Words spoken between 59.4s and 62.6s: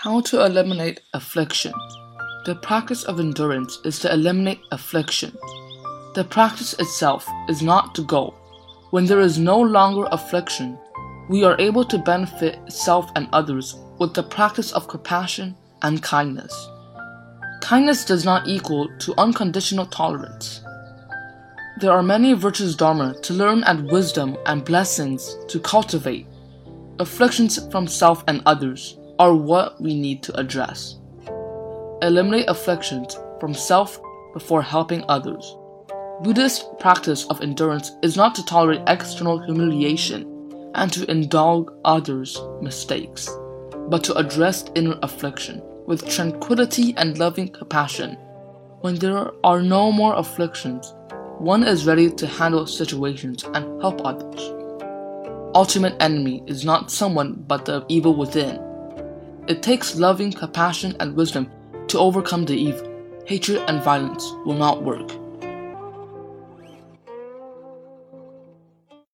It takes loving compassion and wisdom to overcome the